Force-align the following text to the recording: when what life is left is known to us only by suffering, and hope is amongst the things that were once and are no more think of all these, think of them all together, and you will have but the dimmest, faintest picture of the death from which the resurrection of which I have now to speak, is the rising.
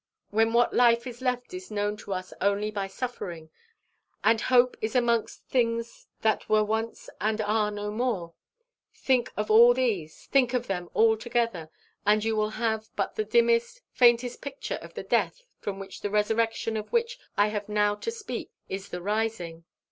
when 0.31 0.51
what 0.51 0.73
life 0.73 1.05
is 1.05 1.21
left 1.21 1.53
is 1.53 1.69
known 1.69 1.95
to 1.95 2.11
us 2.11 2.33
only 2.41 2.71
by 2.71 2.87
suffering, 2.87 3.51
and 4.23 4.41
hope 4.41 4.75
is 4.81 4.95
amongst 4.95 5.43
the 5.43 5.49
things 5.51 6.07
that 6.21 6.49
were 6.49 6.63
once 6.63 7.07
and 7.21 7.39
are 7.39 7.69
no 7.69 7.91
more 7.91 8.33
think 8.95 9.31
of 9.37 9.51
all 9.51 9.75
these, 9.75 10.25
think 10.31 10.55
of 10.55 10.65
them 10.65 10.89
all 10.95 11.15
together, 11.15 11.69
and 12.03 12.23
you 12.23 12.35
will 12.35 12.49
have 12.57 12.89
but 12.95 13.13
the 13.15 13.23
dimmest, 13.23 13.81
faintest 13.91 14.41
picture 14.41 14.79
of 14.81 14.95
the 14.95 15.03
death 15.03 15.43
from 15.59 15.77
which 15.77 16.01
the 16.01 16.09
resurrection 16.09 16.75
of 16.75 16.91
which 16.91 17.19
I 17.37 17.49
have 17.49 17.69
now 17.69 17.93
to 17.93 18.09
speak, 18.09 18.49
is 18.67 18.89
the 18.89 19.03
rising. 19.03 19.65